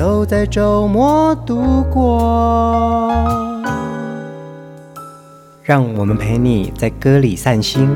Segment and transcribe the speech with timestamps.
[0.00, 3.12] 都在周末度过，
[5.62, 7.86] 让我们陪你在歌里散心，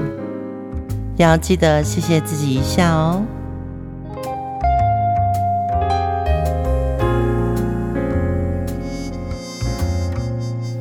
[1.17, 3.23] 要记得谢谢自己一下哦。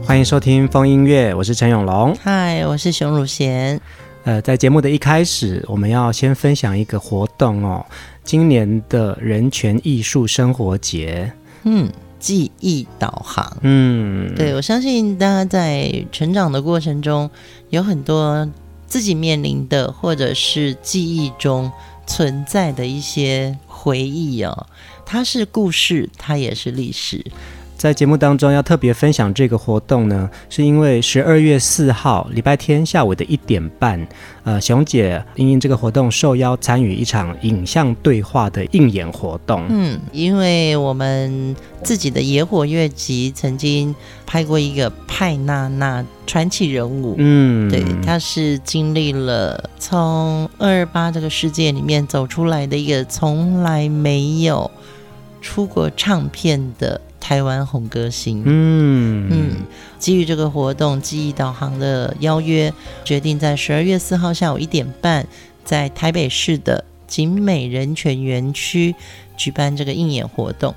[0.05, 3.80] 欢迎收听风音乐，我是陈永龙，嗨，我是熊汝贤。
[4.26, 7.85] 呃，在节目的一开始，我们要先分享一个活动哦。
[8.23, 11.32] 今年的人权艺术生活节，
[11.63, 17.29] 嗯，记忆导航，嗯，对，我相信大家在成长的过程中，
[17.70, 18.49] 有很多
[18.88, 21.71] 自己面临的，或者是记忆中
[22.07, 24.68] 存在的一些回忆哦。
[25.05, 27.24] 它是故事，它也是历史。
[27.84, 34.07] 在节目当中要特别分享这个活动呢，是因为十二月四号礼拜天下午的一点半，
[34.45, 39.65] 呃，熊姐因应这个活动受邀参与一场影像对话的应演活动。
[39.67, 43.93] 嗯，因为我们自己的野火乐集曾经
[44.26, 54.71] 拍过一个派娜娜传奇人物，嗯，对，她是经历了从二二八这个世界里面走出来的一个从来没有
[55.41, 57.01] 出过唱片的。
[57.24, 59.55] 台湾红歌星，嗯嗯，
[59.98, 62.71] 基于这个活动记忆导航的邀约，
[63.05, 65.25] 决定在十二月四号下午一点半，
[65.63, 68.94] 在台北市的景美人权园区
[69.38, 70.75] 举办这个映演活动。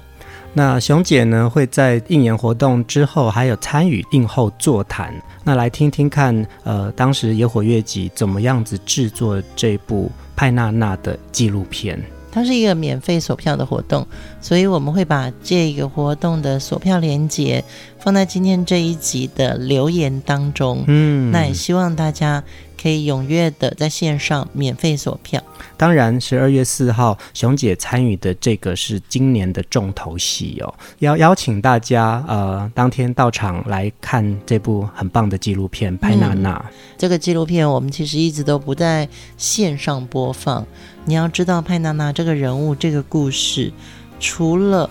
[0.55, 12.01] 那熊姐呢，会在映演活动之后，还有参与映后座谈，那来听听看，呃，当时野火乐集怎么样子制作这部派娜娜的纪录片。
[12.37, 14.07] 它是一个免费索票的活动，
[14.43, 17.65] 所以我们会把这个活动的索票链接
[17.99, 20.85] 放在今天这一集的留言当中。
[20.87, 22.45] 嗯，那也希望大家
[22.81, 25.43] 可以踊跃的在线上免费索票。
[25.77, 36.55] 当然，十二月四号熊姐参与的这个是今年的重头戏哦，要邀请大家呃当天到场来看这部很棒的纪录片《派娜娜》。
[36.59, 40.67] 嗯，这个纪录片我们其实一直都不在线上播放。
[41.05, 43.73] 你要知道派娜娜这个人物，这个故事，
[44.19, 44.89] 除了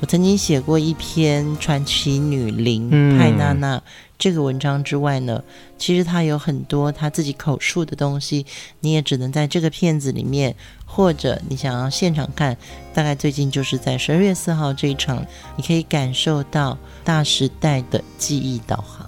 [0.00, 3.82] 我曾经写过一篇传奇女伶派娜娜
[4.22, 5.42] 这个文章之外呢，
[5.76, 8.46] 其实他有很多他自己口述的东西，
[8.78, 10.54] 你也只能在这个片子里面，
[10.86, 12.56] 或者你想要现场看，
[12.94, 19.04] 大概最近就是在十二月四号这一场，你可以感受到大时代的记忆导航。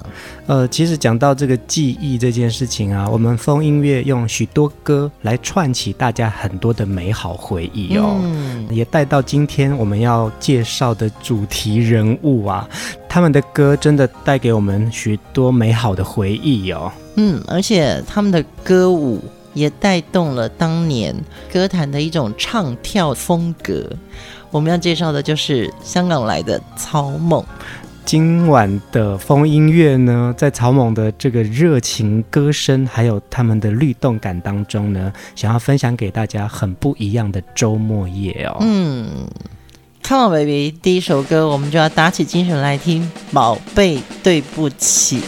[0.47, 12.69] 呃，其实讲到这个记忆这件事情啊，我们风音乐用许多歌来串起大家很多的美好回忆哦，嗯、也带到今天我们要介绍的主题人物啊，
[13.15, 16.91] 他们的歌真的带给我们许多美好的回忆哦。
[17.15, 21.15] 嗯，而且他们的歌舞也带动了当年
[21.53, 23.89] 歌坛的一种唱跳风格。
[24.51, 27.45] 我们要介绍的就是香港来的草蜢。
[28.05, 38.57] 今晚的风音乐呢，在草蜢的这个热情歌声，还有他们的律动感当中呢，想要分享给大家很不一样的周末夜哦。
[38.59, 39.07] 嗯
[40.06, 45.20] ，Come on baby，第一首歌我们就要打起精神来听，宝贝对不起。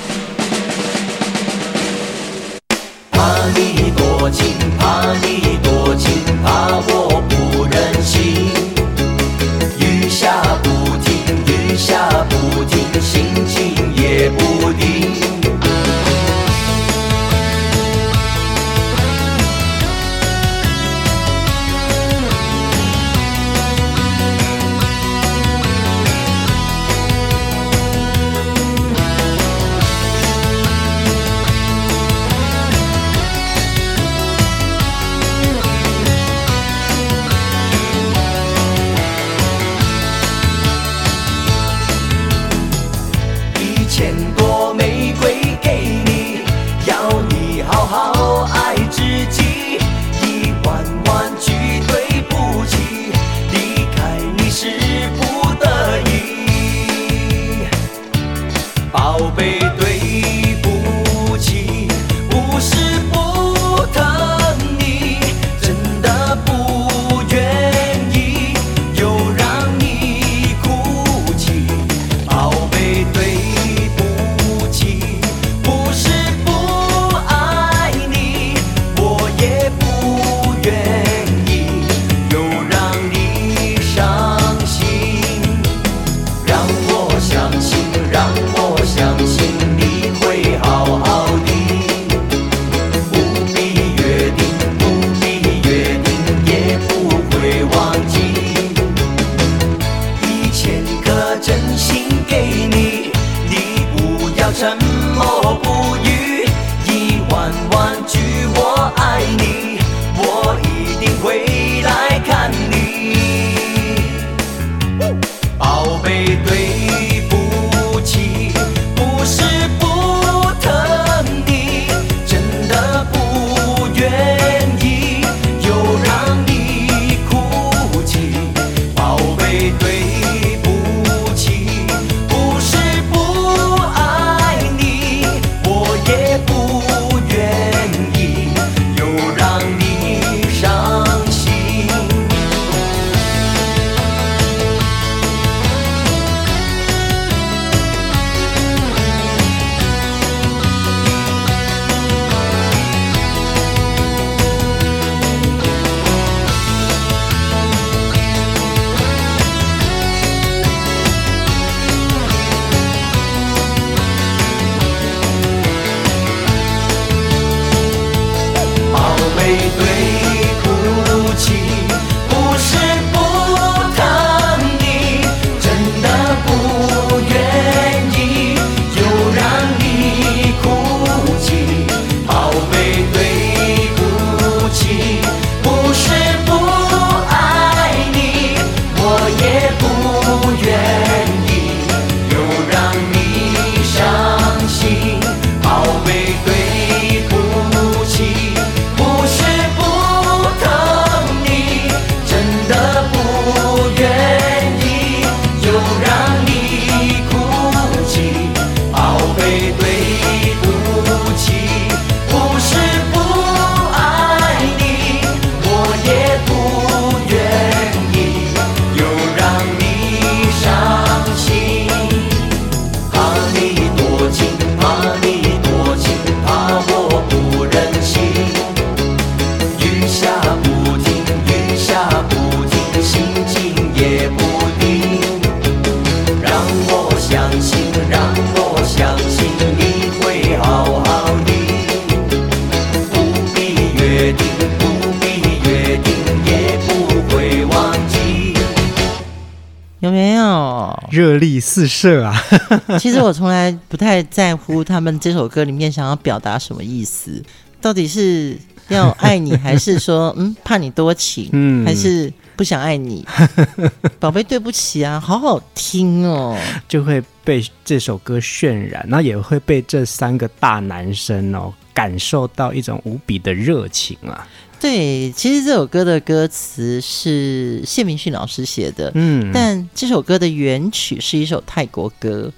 [251.16, 252.34] 热力四射啊！
[253.00, 257.42] 其实我从来不太在乎他们这首歌里面想要表达什么意思，
[257.80, 258.58] 到底是
[258.88, 263.26] 要爱你，还是说嗯怕你多情，嗯，还是不想爱你？
[264.20, 266.54] 宝贝，对不起啊，好好听哦，
[266.86, 274.46] 就会被这首歌渲染，然后也会被这三个大男生哦感受到一种无比的热情啊。
[274.78, 282.52] 对，其实这首歌的歌词是谢明训老师写的，嗯，但这首歌的原曲是一首泰国歌。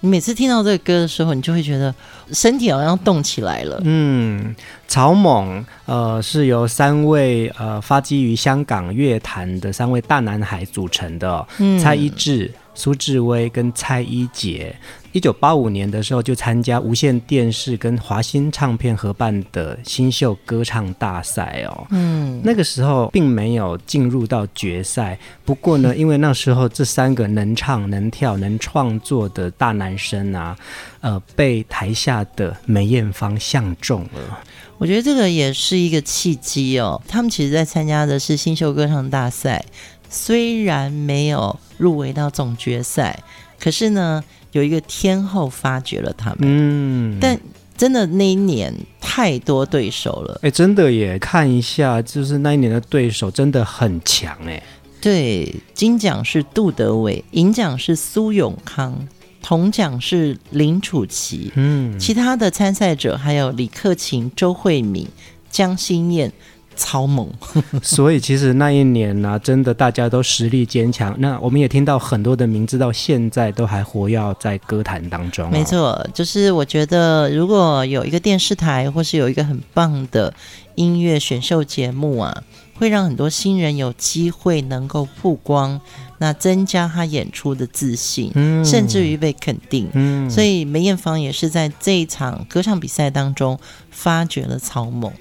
[0.00, 1.94] 你每次听到这个歌的时候，你就会觉得
[2.30, 3.80] 身体好像动起来了。
[3.84, 4.54] 嗯，
[4.86, 14.76] 草蜢呃是由三位呃发迹于香港乐坛的三位大男孩组成的，哦，嗯，蔡一智、苏志威跟蔡一杰。
[15.14, 21.86] 一九八五年的时候，就参加无线电视跟华星唱片合办的新秀歌唱大赛哦。
[21.90, 25.16] 嗯，那个时候并没有进入到决赛。
[25.44, 30.58] 不过呢， 因为那时候这三个能唱、能跳、能创作的大男生啊，
[31.00, 34.40] 呃，被台下的梅艳芳相中了。
[34.78, 37.00] 我觉得这个也是一个契机哦。
[37.06, 39.64] 他们其实在参加的是新秀歌唱大赛，
[40.10, 43.22] 虽然没有入围到总决赛，
[43.60, 44.24] 可是呢。
[44.54, 47.38] 有一个天后发掘了他们，嗯，但
[47.76, 54.62] 真的那一年太多对手了，哎，真的耶，看一下，就是那一年的对手真的很强，哎，
[55.00, 59.08] 对，金奖是杜德伟，银奖是苏永康，
[59.42, 65.08] 铜奖是林楚琪，嗯，其他的参赛者还有李克勤、周慧敏、
[65.50, 66.32] 江心燕。
[66.76, 67.28] 草蜢，
[67.82, 71.14] 所以其实那一年呢、啊，真的大家都实力坚强。
[71.18, 75.50] 那我们也听到很多的名字，到现在都还活跃在歌坛当中、哦。
[75.50, 80.32] 没错，就是我觉得如果有一个电视台，或是有一个很棒的
[80.74, 82.42] 音乐选秀节目啊，
[82.74, 85.80] 会让很多新人有机会能够曝光，
[86.18, 89.88] 那增加他演出的自信，嗯、甚至于被肯定。
[89.92, 93.58] 嗯、所以梅艳芳也是在这一场歌唱比赛当中
[93.90, 95.12] 发掘了草蜢。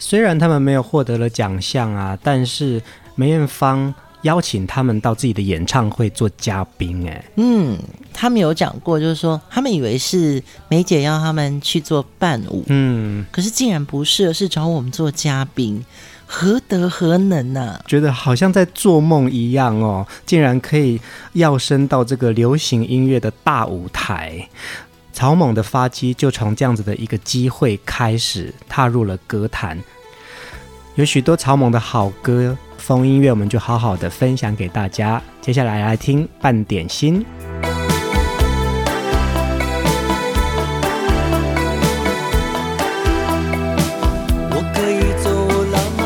[0.00, 2.82] 虽然他们没有获得了奖项啊，但是
[3.14, 7.08] 梅艳芳邀请他们到自己的演唱会做嘉宾。
[7.08, 7.78] 哎，嗯，
[8.12, 15.84] 他们有讲过，就是说他们以为是梅姐要他们去做伴舞，嗯，可是竟然不是，而是找我们做嘉宾，
[16.26, 17.84] 何德何能呢、啊？
[17.86, 21.00] 觉得好像在做梦一样哦，竟然可以
[21.34, 24.48] 跃升到这个流行音乐的大舞台。
[25.20, 29.78] 草蜢的发迹就从这样子的一个机会开始踏入了歌坛，
[30.94, 35.22] 有许多草蜢的好歌、风音乐，我们就好好的分享给大家。
[35.42, 37.22] 接下来来听《半点心》。
[44.50, 45.30] 我可以走
[45.66, 46.02] 了吗？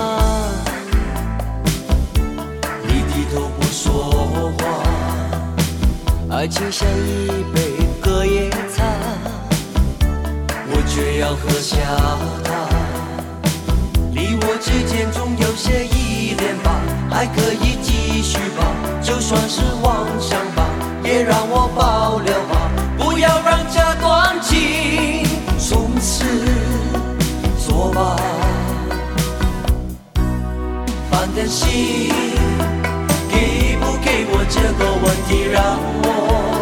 [2.82, 4.26] 你低头不说
[4.58, 7.44] 话，爱情像一
[11.64, 11.78] 下
[12.44, 12.68] 它，
[14.12, 16.78] 你我之间总有些依恋吧，
[17.10, 18.66] 还可以继续吧，
[19.00, 20.68] 就算是妄想吧，
[21.02, 25.24] 也让我保留吧，不要让这段情
[25.58, 26.26] 从此
[27.66, 28.14] 作罢。
[31.10, 32.12] 半点心，
[33.30, 36.53] 给不给我这个问题让我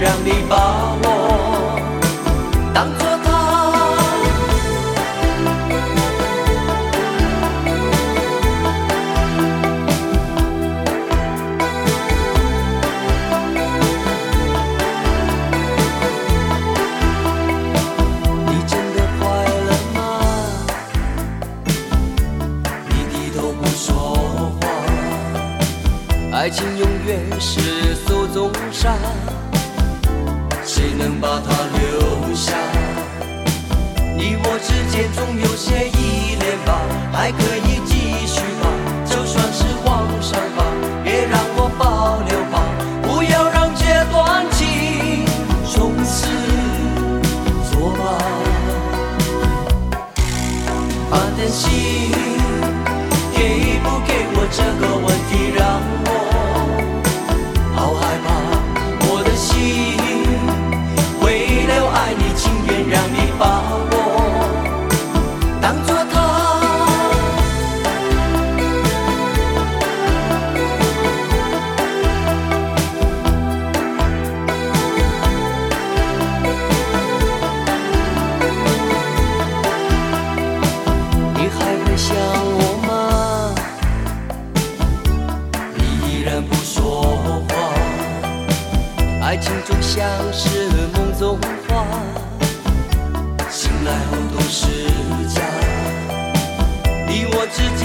[0.00, 1.17] 让你把我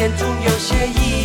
[0.03, 1.22] 眼中有些意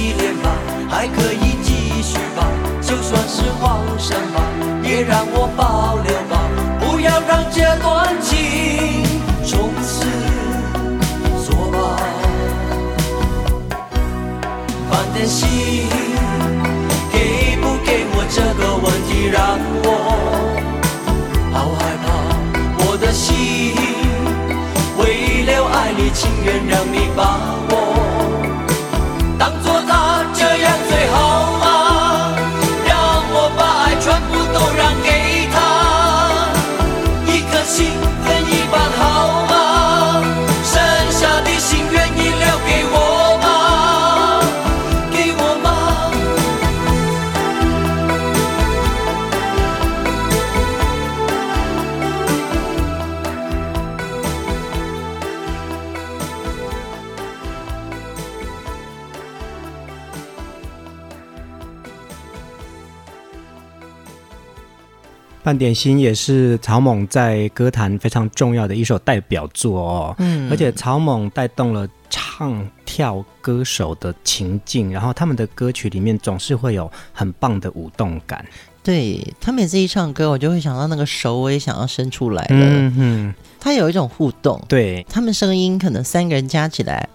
[65.43, 78.45] 半点心也是草蜢在歌坛非常重要的一首代表作哦，嗯，而且草蜢带动了唱跳歌手的情境，然后他们的歌曲里面总是会有很棒的舞动感。
[78.83, 82.49] 对，他每次一唱歌，我就会想到那个手，我也想要伸出来了。
[82.51, 87.07] 嗯哼，他有一种互动，对，他们声音可能三个人加起来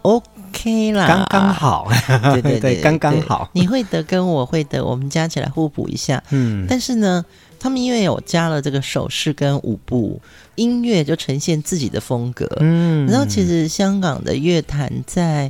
[0.54, 1.88] ，OK 啦，刚刚好，
[2.34, 3.50] 对对 对，刚刚好。
[3.54, 6.24] 你会的跟我会的，我们加起来互补一下。
[6.30, 7.26] 嗯，但是呢。
[7.60, 10.20] 他们因为有加了这个手势跟舞步，
[10.56, 12.46] 音乐就呈现自己的风格。
[12.60, 15.50] 嗯，然后其实香港的乐坛在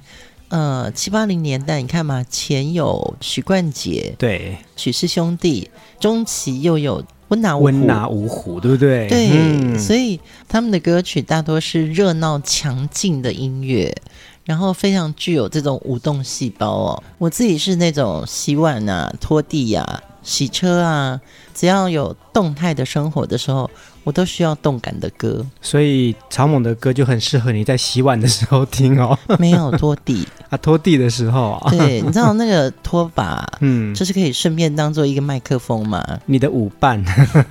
[0.50, 9.08] 呃七八零年代，你看嘛，前有许冠杰，对，许氏兄弟，中期又有温拿温拿五虎，对不对？
[9.08, 13.92] 对，嗯，所以他们的歌曲大多是热闹强劲的音乐，
[14.46, 17.04] 然后非常具有这种舞动细胞哦。
[17.18, 20.04] 我自己是那种洗碗啊、拖地呀、啊。
[20.24, 21.20] 洗车啊，
[21.54, 23.70] 只要有动态的生活的时候，
[24.06, 25.46] 我都需要动感的歌。
[25.62, 29.20] 所以草蜢的歌就很适合你在洗碗的时候听哦。
[29.38, 31.72] 没有拖地啊，拖地的时候啊。
[31.72, 36.06] 对，你知道那个拖把， 嗯，就是可以顺便当做一个麦克风嘛。
[36.28, 37.04] 你的舞伴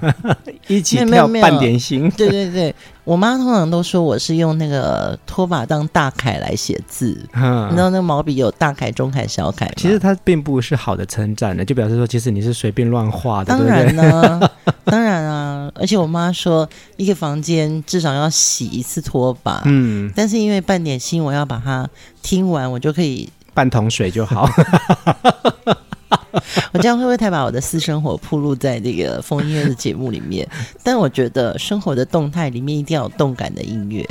[0.68, 2.08] 一起跳半点心。
[2.12, 2.74] 对对对。
[3.04, 9.68] 我妈通常都说我是用那个拖把当大楷来写字，嗯，你知道那个毛笔有大楷、中楷、小楷。
[9.76, 13.46] 其实它并不是好的称赞的，就表示说其实你是随便乱画的。
[13.46, 14.48] 当然呢，
[14.86, 21.90] 当然啊，而且我妈说一个房间至少要洗一次拖把，嗯，但是因为半点心，我要把它
[22.22, 24.48] 听完，我就可以半桶水就好。
[26.72, 30.48] 我这样会不会太把我的私生活铺露在这个风音乐的节目里面？
[30.82, 34.08] 但我觉得生活的动态里面一定要有动感的音乐。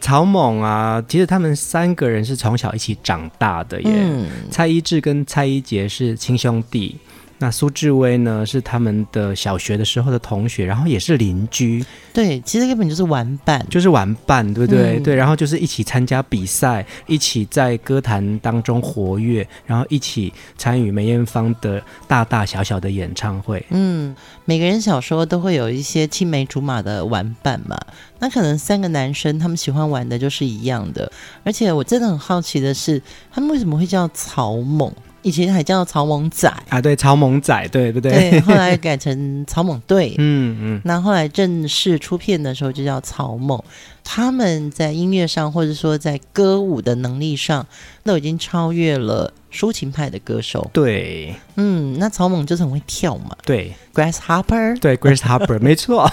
[0.00, 3.90] 曹猛啊，其实他们三个人是从小一起长大的耶。
[3.92, 6.96] 嗯、蔡一智跟蔡一杰是亲兄弟。
[7.38, 11.84] 那苏志威呢，是他们的小学的时候的同学，然后也是邻居。
[12.12, 14.98] 对，其实根本就是玩伴，就是玩伴，对不对？
[14.98, 23.64] 嗯、对，然后就是一起参加比赛，一起在歌坛当中活跃，然后一起参与梅艳芳的大大小小的演唱会。
[23.68, 24.16] 嗯，
[24.46, 27.78] 每个人小时候都会有一些青梅竹马的玩伴嘛。
[28.18, 31.12] 那可能三个男生他们喜欢玩的就是一样的，
[31.44, 34.90] 而且我真的很好奇的是，他们为什么会叫草蜢？
[35.26, 38.30] 以前还叫草蜢仔啊，对，草蜢仔，对不对？
[38.30, 40.80] 对，后来改成草蜢队，嗯 嗯。
[40.84, 43.60] 那后来正式出片的时候就叫草蜢。
[44.04, 47.66] 他们在音乐上，或者说在歌舞的能力上，
[48.04, 50.70] 都已经超越了抒情派的歌手。
[50.72, 53.36] 对，嗯，那草蜢就是很会跳嘛。
[53.44, 56.08] 对，Grasshopper，对， Grasshopper，没错。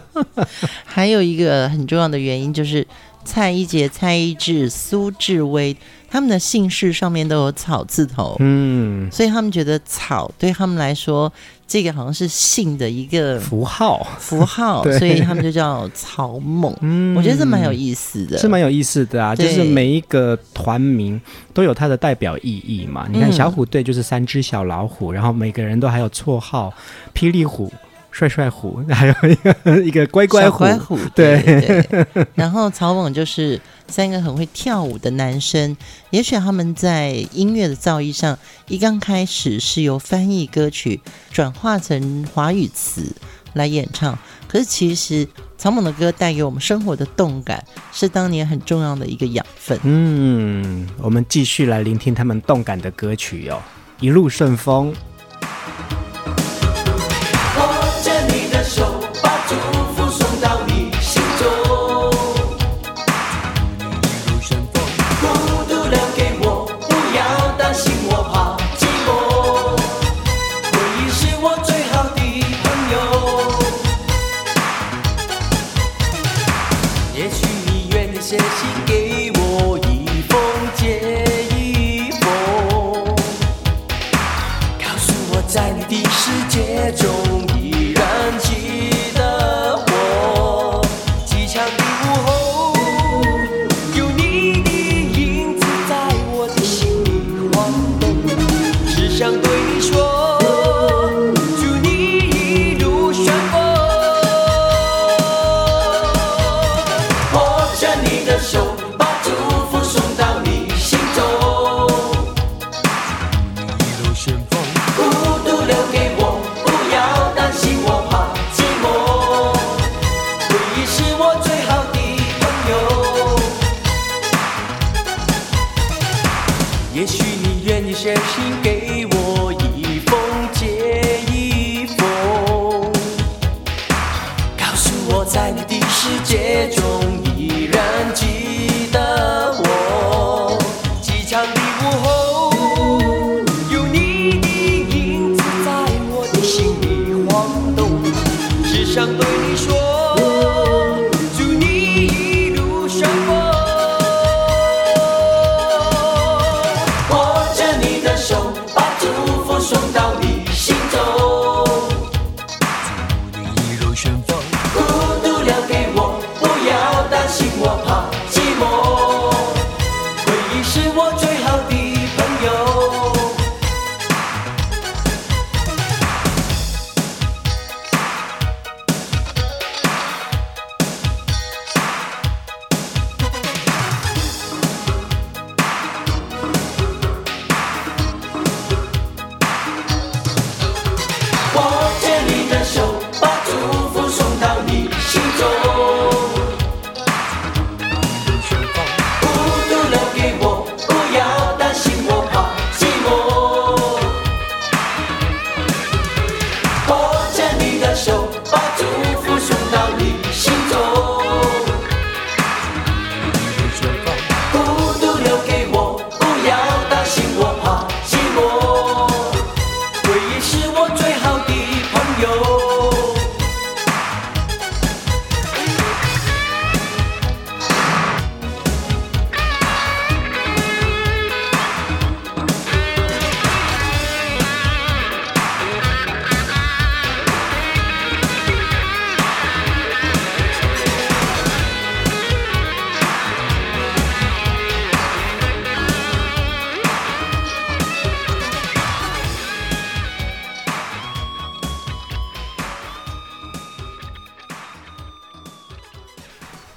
[0.86, 2.86] 还有一个很重要的原因就是
[3.26, 5.76] 蔡一杰、蔡一智、苏志威。
[6.12, 11.32] 他们的姓氏上面都有草字头，嗯，所以他们觉得草对他们来说，
[11.66, 16.76] 这个好像是姓的一个符号，符号， 所以他们就叫草蜢。
[16.82, 19.34] 嗯，我觉得这蛮有意思的，是蛮有意思的啊。
[19.34, 21.18] 就是每一个团名
[21.54, 23.08] 都有它的代表意义嘛。
[23.10, 26.70] 你看小虎队就是三只小老虎，然后每个人都还有绰号，
[27.14, 27.72] 霹雳虎。
[28.12, 32.26] 帅帅虎， 还有一个一个乖乖虎，乖虎对，对，对。
[32.36, 35.76] 然后草蜢就是三个很会跳舞的男生。
[36.10, 41.00] 也许他们在音乐的造诣上，一刚开始是由翻译歌曲
[41.32, 43.10] 转化成华语词
[43.54, 44.16] 来演唱。
[44.46, 49.80] 可是其实，草蜢的歌带给我们生活的动感，是当年很重要的一个养分。
[49.84, 53.62] 嗯，我们继续来聆听他们动感的歌曲哟、哦，
[54.00, 54.94] 一路顺风。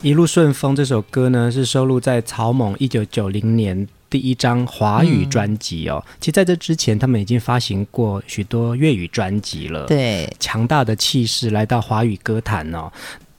[0.06, 5.96] 一路顺风这首歌呢，是收录在草蜢一九九零年第一张华语专辑哦。
[6.06, 9.88] 嗯、其实在这之前，他们已经发行过许多粤语专辑了。
[9.88, 12.88] 对，强大的气势来到华语歌坛哦。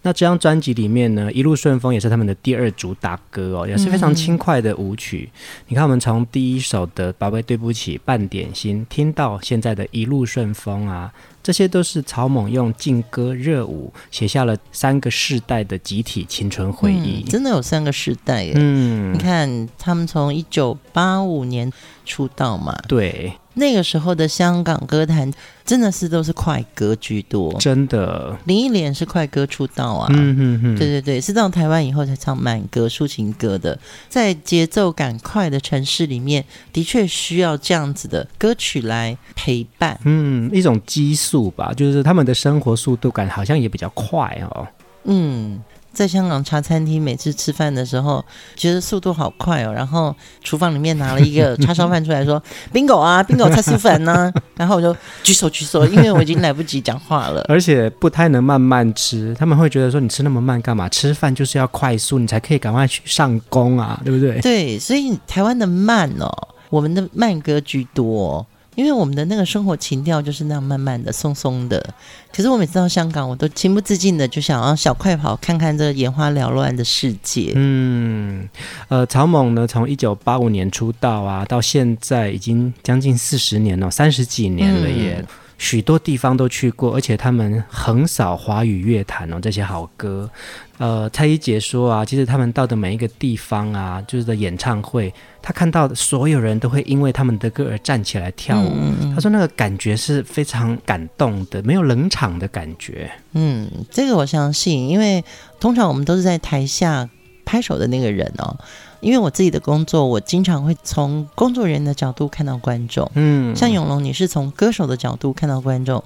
[0.02, 5.30] 那这张专辑里面呢，《一路顺风》也是他们的第二主打歌哦，也是非常轻快的舞曲。
[5.32, 11.12] 嗯、你看，我们从第一首的《宝贝对不起》半点心，听到现在的一路顺风啊，
[11.46, 17.22] 这些都是曹猛用劲歌热舞写下了三个世代的集体青春回忆。
[17.22, 18.52] 嗯、真的有三个世代耶！
[18.56, 21.72] 嗯，你看他们从一九八五年
[22.06, 23.30] 出道嘛，对。
[23.58, 25.32] 那个时候的香港歌坛
[25.64, 28.36] 真的是都是快歌居多，真的。
[28.44, 33.78] 林忆莲是快歌出道啊，嗯嗯嗯，对对对，是到台湾以后才唱慢歌、抒情歌的。
[34.10, 44.68] 在节奏感快的城市里面，的确需要这样子的歌曲来陪伴，嗯，一种激素吧，就是他们的生活速度感好像也比较快哦，
[45.04, 45.58] 嗯。
[45.96, 48.22] 在香港茶餐厅，每次吃饭的时候，
[48.54, 49.72] 觉得速度好快哦。
[49.72, 54.30] 然后厨房里面拿了一个 叉烧饭出来说：“Bingo 啊，Bingo 叉烧饭呢。
[54.58, 57.42] ”然后我就举手举手，因为我已经来不及讲话了。
[57.48, 60.86] 而且不太能慢慢吃，他们会觉得说：“你吃那么慢干嘛？
[60.90, 66.30] 吃饭就是要快速，你才可以赶快去上工啊，对不对？”对，所以台湾的慢哦，
[66.68, 68.46] 我们的慢歌居多。
[68.76, 71.84] 因为我们的那个生活情调就是那样慢慢的、松松的。
[72.32, 77.52] 可是我每次到香港，我都情不自禁的就想要小快跑，看看这眼花缭乱的世界。
[77.56, 78.48] 嗯，
[78.88, 85.16] 呃，曹猛呢，从一九八五年出道啊，到现在已经将近四十年了，三十几年了耶。
[85.18, 85.26] 嗯
[85.58, 90.30] 许多地方都去过，而且他们横扫华语乐坛哦，这些好歌。
[90.78, 98.70] 呃，蔡一杰说啊，其实他们到的每一个地方啊，就是的演唱会，他看到的所有人都会因为他们的歌而站起来跳舞。
[98.74, 103.10] 嗯、他说那个感觉是非常感动的，没有冷场的感觉。
[103.32, 105.24] 嗯，这个我相信，因为
[105.58, 107.08] 通常我们都是在台下
[107.46, 108.54] 拍手的那个人哦。
[109.00, 113.08] 因为我自己的工作，我经常会从工作人员的角度看到观众。
[113.14, 116.02] 嗯，像永龙，你是从歌手的角度看到观众。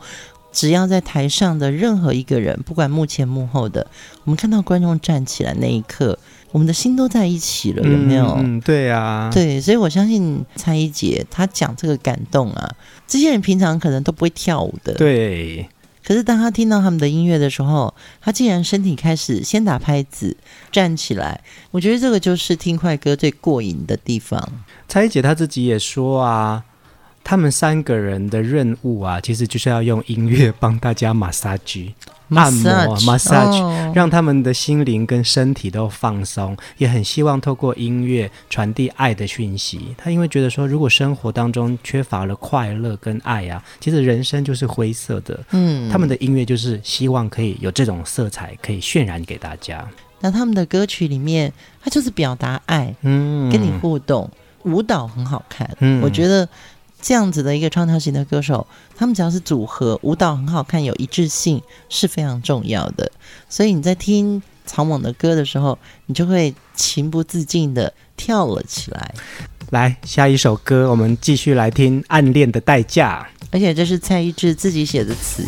[0.53, 3.87] 只要在台上的任何一个人，不管幕前幕后的，
[4.25, 6.19] 我们看到观众站起来那一刻，
[6.51, 8.35] 我们的心都在一起了，有没有？
[8.37, 12.69] 嗯，对啊，对，所以我相信蔡一杰他讲这个感动啊，
[13.07, 14.93] 这些人平常可能都不会跳舞的。
[14.95, 15.69] 对。
[16.05, 20.37] 可是当他听到他们的音乐的时候，他竟然身体开始先打拍子，
[20.73, 21.41] 站起来。
[21.71, 24.47] 我觉得这个就是听快歌最过瘾的地方。
[24.89, 26.65] 蔡姐她自己也说啊。
[27.23, 31.95] 他们三个人的任务啊，其实就是要用音乐帮大家马杀鸡
[32.31, 39.95] 按摩 massage，让他们的心灵跟身体都放松，也很希望透过音乐传递爱的讯息。
[39.97, 45.39] 他因为觉得说，如果生活当中缺乏了快乐跟爱啊，其实人生就是灰色的。
[45.51, 49.87] 嗯，他们的音乐就是希望可以有这种色彩，可以渲染给大家。
[50.21, 54.31] 那他们的歌曲里面，他就是表达爱，嗯，跟你互动，
[54.65, 56.49] 舞蹈很好看，嗯，我觉得。
[57.03, 63.11] 这样子的一个唱跳型的歌手，他们只要是组合，舞蹈很好看，有一致性是非常重要的。
[63.49, 69.15] 所以你在听草蜢的歌的时候，你就会情不自禁的跳了起来。
[69.71, 75.45] 来，下一首歌，我们继续来听《暗恋的代价》，而且这是蔡一智自己写的词。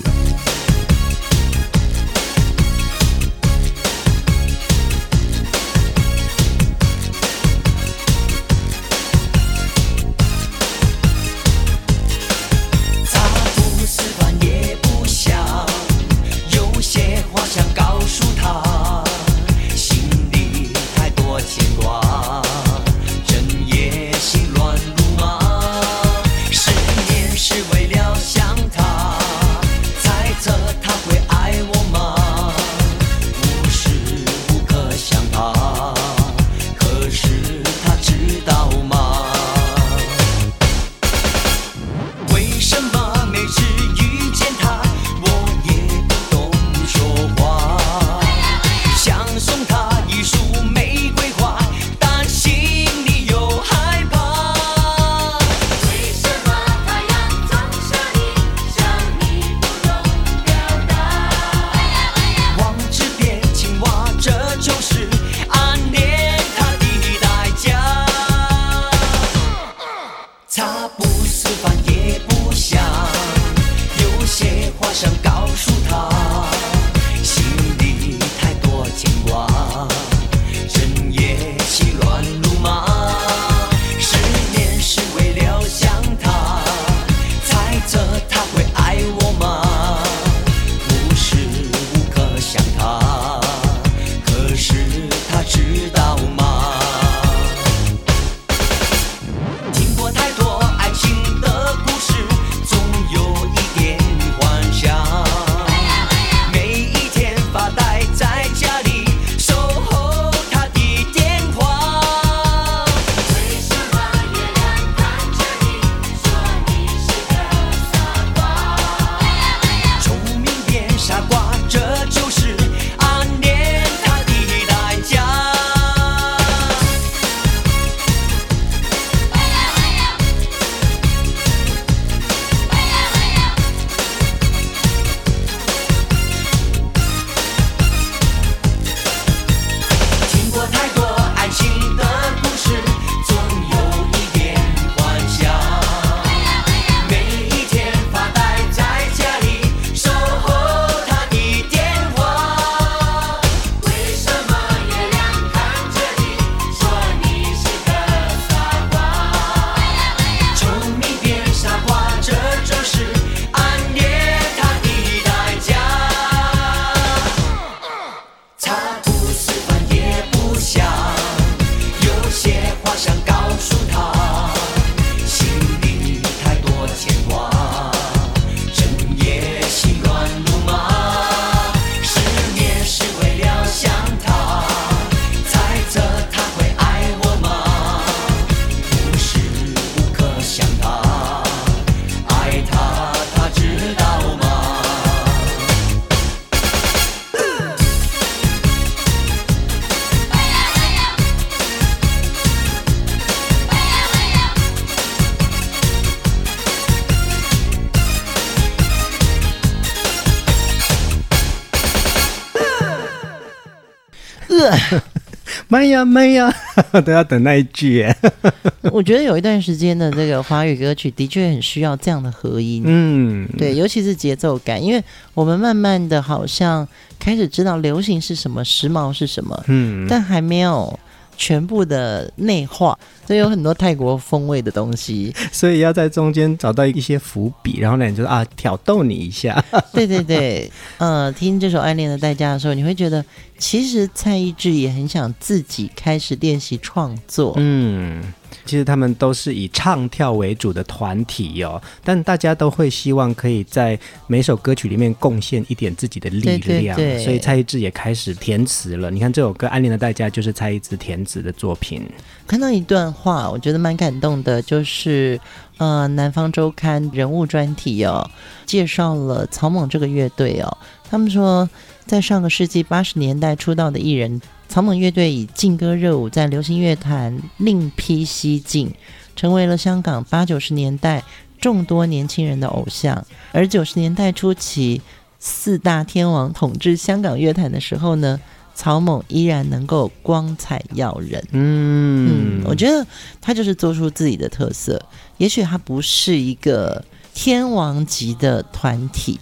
[215.72, 216.54] 慢呀慢呀，
[217.02, 218.14] 都要等那一句耶。
[218.92, 226.86] 我觉得有一段时间的这个华语歌曲的确很需要这样的合音，嗯，对，尤其是节奏感，因为我们慢慢的好像
[227.18, 230.98] 开始知道流行是什么，时髦是什么，嗯，但还没有。
[231.34, 239.64] 全部的内化，所以有很多泰国风味的东西， 所以要在中间找到一些伏笔，然后呢，你就啊挑逗你一下。
[239.92, 243.24] 对对对，呃，听这首《暗恋的代价》的时候，你会觉得
[243.62, 247.54] 其实蔡一智也很想自己开始练习创作。
[247.58, 248.20] 嗯。
[248.64, 253.98] 其实他们都是以唱跳为主的团体哦，但大家都会希望可以在
[254.28, 259.10] 每首歌曲里面贡献一点自己的力量，对对对，所以蔡一智也开始填词了。
[259.10, 262.08] 你看这首歌《暗恋的代价》就是蔡一智填词的作品。
[262.46, 265.40] 看到一段话，我觉得蛮感动的，就是
[265.78, 268.30] 呃，《南方周刊》人物专题哦，
[268.64, 270.78] 介绍了草蜢这个乐队哦，
[271.10, 271.68] 他们说
[272.06, 274.40] 在上个世纪八十年代出道的艺人。
[274.68, 278.90] 草蜢乐队以劲歌热舞在流行乐坛另辟蹊径，
[279.36, 281.22] 成为了香港八九十年代
[281.60, 283.26] 众多年轻人的偶像。
[283.52, 285.02] 而九十年代初期，
[285.38, 288.40] 四大天王统治香港乐坛的时候呢，
[288.74, 291.44] 草蜢依然能够光彩耀人。
[291.50, 293.06] 嗯，嗯，我觉得
[293.42, 294.98] 他就是做出自己的特色。
[295.36, 299.38] 也许他不是一个天王级的团体。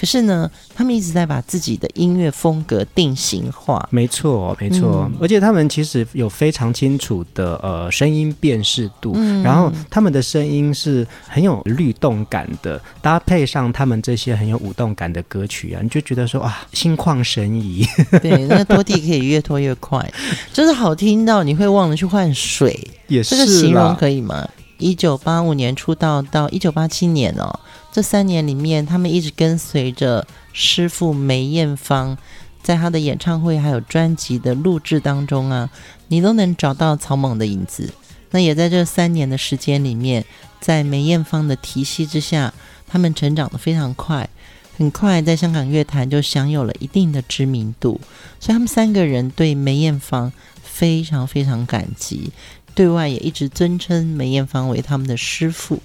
[0.00, 3.86] 可是呢，他们一直在把自己的音乐风格定型化。
[3.92, 17.86] 没错，没错，嗯、而且他们其实有非常清楚的呃声音辨识度，嗯、然后他们的声音是很有律动感的，搭配上他们这些很有舞动感的歌曲啊，你就觉得说啊，心旷神怡。
[18.22, 20.10] 对，那拖地可以越拖越快，
[20.50, 22.90] 就是好听到你会忘了去换水。
[23.08, 24.48] 也是，这个形容可以吗？
[24.78, 27.60] 一九八五年出道到一九八七年哦。
[27.92, 32.16] 这三年里面，他们一直跟随着师傅梅艳芳，
[32.62, 35.68] 在他的演唱会还有专辑的录制当中啊，
[36.08, 37.92] 你都能找到草蜢的影子。
[38.30, 40.24] 那也在这三年的时间里面，
[40.60, 42.54] 在梅艳芳的提携之下，
[42.86, 44.28] 他们成长得非常快，
[44.78, 48.00] 很快在香港乐坛就享有了一定的知名度。
[48.38, 52.30] 所以他们三个人对梅艳芳非常非常感激，
[52.72, 55.80] 对外也一直尊称梅艳芳为他们的师傅。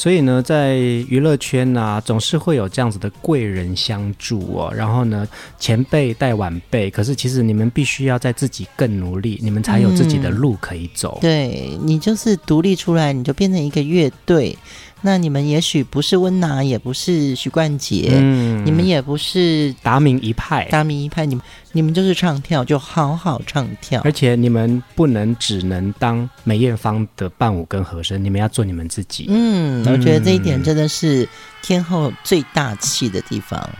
[0.00, 4.72] 所以呢，在娱乐圈啊，总是会有这样子的贵人相助哦。
[4.74, 11.18] 然后呢，前辈带晚辈，可是其实你们必须要在自己更努力，你们才有自己的路可以走。
[11.18, 14.56] 嗯、对，你就是独立出来，你就变成一个乐队。
[15.02, 24.00] 那你们也许不是温拿，也不是许冠杰，嗯，你们也不是达明一派，达明一派，你们你们就是唱跳，就好好唱跳。
[24.04, 29.26] 而且你们不能只能当梅艳芳的伴舞跟和声，你们要做你们自己。
[29.28, 31.28] 嗯，我觉得这一点真的是
[31.62, 33.70] 天后最大气的地方。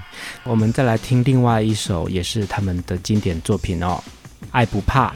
[0.45, 4.03] 我们再来听另外一首，也是他们的经典作品哦，
[4.51, 5.09] 《爱不怕》。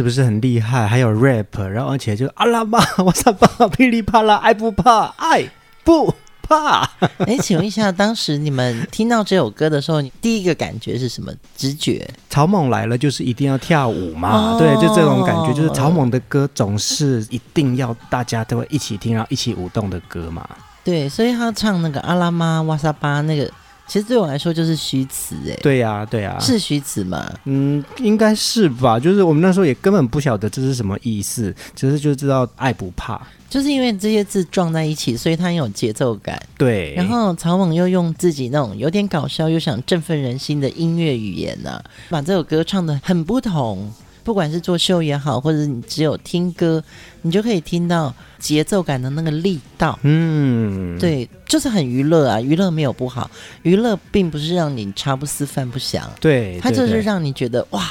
[0.00, 0.88] 是不是很厉害？
[0.88, 5.46] 还有 rap，然后而且就阿拉玛哇萨巴噼里啪啦，爱不怕，爱
[5.84, 6.88] 不怕。
[7.18, 11.30] 哎，请问一下，当时你们听到这首歌的时候，你第一个感觉是什么？
[11.54, 12.08] 直觉？
[12.30, 14.54] 草蜢来了，就是一定要跳舞嘛？
[14.54, 20.48] 哦、对，就这种感觉，就是草蜢的歌总是一定要大家都会一起听，然后一起舞动的歌嘛。
[20.82, 23.52] 对，所以他唱那个阿拉玛哇萨巴那个。
[23.90, 27.28] 其实对我来说就是虚词哎，对呀、啊、对呀、啊，是虚词吗？
[27.46, 29.00] 嗯，应该是吧。
[29.00, 36.40] 就是我们那时候也根本不晓得这是什么意思，只是就知道爱不怕，就是因为这些字撞在一起，所以它有节奏感。
[36.56, 43.92] 对，然后草蜢又用自己那种有点搞笑又想振奋人心的音乐语言呢、啊，把这首歌唱的很不同。
[44.30, 46.80] 不管是做秀也好，或者你只有听歌，
[47.22, 49.98] 你就可以听到节奏感的那个力道。
[50.02, 53.28] 嗯，对，就是很娱乐啊，娱乐没有不好，
[53.62, 57.84] 娱乐并不是让你茶不思饭不想，对，它就是让你觉得哇，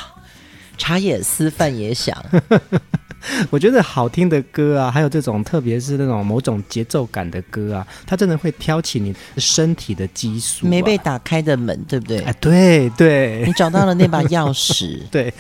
[0.77, 2.15] 茶也思饭也想。
[3.49, 10.69] 我觉得好听的歌啊，还有这种特别是那种某种节奏感的歌啊，它真的会挑起你身体的激素、啊。
[10.69, 12.19] 没被打开的门，对不对？
[12.21, 14.99] 哎，对对，你找到了那把钥匙。
[15.11, 15.33] 对，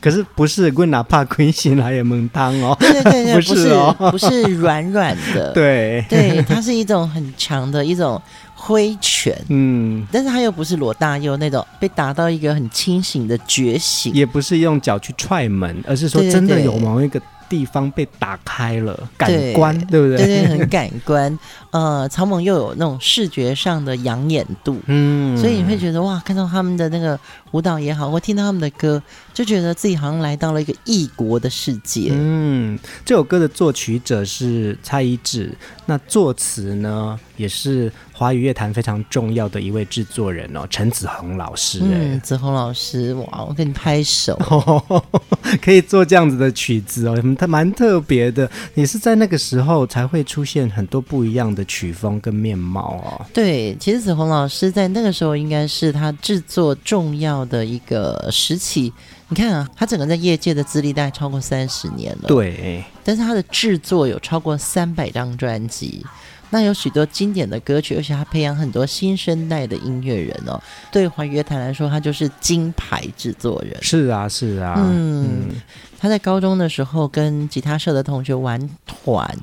[0.00, 2.76] 可是不是滚哪怕亏心来也门当哦。
[2.80, 5.52] 对对对对， 不是哦，不是软软的。
[5.52, 8.20] 对对，它是一种很强的一种。
[8.60, 20.16] 挥拳，嗯，但是他又不是罗大佑那种被打到一个很清醒的觉醒，也不是用脚去踹门，而是说真的有某一个地方被打开了，感官，对不对？
[20.16, 21.38] 对对，很感官。
[21.70, 27.18] 呃，草蜢又有那种视觉上的养眼度，嗯，所以你会觉得哇，看到他们的那个
[27.52, 29.00] 舞蹈也好，或听到他们的歌，
[29.38, 32.08] 就觉得自己好像来到了一个异国的世界。
[32.10, 41.80] 嗯，这首歌的作曲者是蔡一智，那作词呢也是华语乐坛非常重要的一位制作人哦，陈子鸿老师。
[41.82, 45.04] 嗯，子鸿老师，哇，我给你拍手，哦，
[45.62, 51.58] 可以做这样子的曲子哦，他蛮特别的，也是在那个时候才会出现很多不一样的。
[51.58, 58.92] 的曲风跟面貌哦，对，其实子鸿老师在那个时候应该是他制作重要的一个时期。
[59.28, 62.84] 你看啊，他整个在业界的资历大概超过三十年了，对。
[63.04, 66.04] 但是他的制作有超过三百张专辑，
[66.50, 70.60] 那有许多经典的歌曲，而且他培养很多新生代的音乐人哦。
[70.90, 73.76] 对华语乐坛来说，他就是金牌制作人。
[73.82, 75.56] 是啊，是啊，嗯，嗯，
[75.98, 79.36] 他在高中的时候跟吉他社的同学玩团，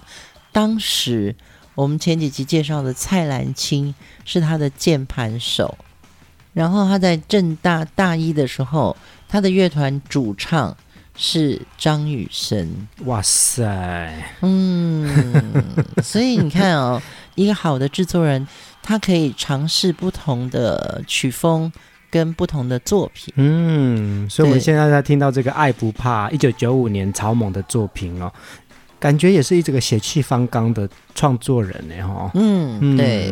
[0.51, 1.35] 当时。
[1.75, 5.77] 我们前几集介绍的蔡澜清是他的键盘手，
[6.53, 8.95] 然后他在正大大一的时候，
[9.35, 10.73] 他的乐团主唱
[11.13, 12.87] 是张雨生。
[13.03, 15.61] 哇塞，嗯，
[16.01, 17.01] 所以你看哦，
[17.35, 18.47] 一个好的制作人，
[18.81, 21.69] 他可以尝试不同的曲风
[22.09, 23.33] 跟不同的作品。
[23.35, 28.31] 嗯，所以我们现在在听到这个《爱不怕》，一九九五年草蜢的作品哦。
[29.05, 32.31] 感觉也是一这个血气方刚的创作人呢，哈。
[32.33, 33.31] 嗯，对，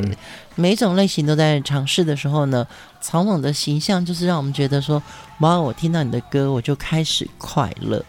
[0.54, 2.68] 每种类型都在尝试的时候呢，
[3.02, 5.02] 草蜢的形象就是让我们觉得说，
[5.40, 8.06] 哇，我听到你的歌，我就开始快乐。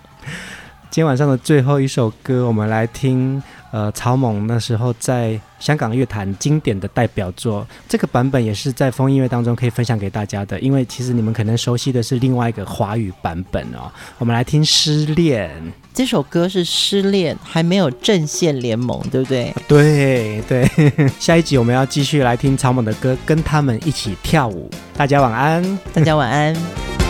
[0.94, 3.42] 今天晚上的最后一首歌，我们来听。
[3.72, 10.60] 呃，草蜢那时候在香港乐坛经典的代表作，这个版本也是在风音乐当中可以分享给大家的。
[10.60, 13.90] 因为其实你们可能熟悉的是另外一个华语版本哦。
[14.18, 15.50] 我们来听《失恋》
[15.92, 19.52] 这首歌，是失恋还没有阵线联盟，对不对？
[19.66, 20.64] 对对。
[21.18, 24.70] 下一集我们要继续来听草蜢的歌，跟他们一起跳舞。
[24.96, 27.03] 大家晚安，大家晚安。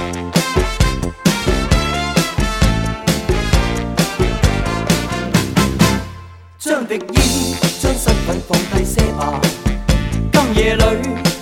[10.54, 10.84] 夜里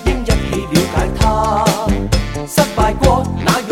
[0.07, 0.33] 应一起
[0.71, 1.63] 了解他。
[2.47, 3.62] 失败过那